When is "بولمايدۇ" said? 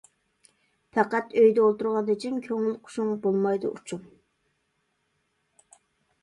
3.27-3.75